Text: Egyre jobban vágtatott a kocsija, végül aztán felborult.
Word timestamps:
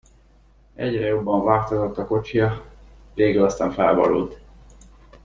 Egyre 0.75 1.05
jobban 1.07 1.45
vágtatott 1.45 1.97
a 1.97 2.05
kocsija, 2.07 2.63
végül 3.13 3.43
aztán 3.43 3.71
felborult. 3.71 4.39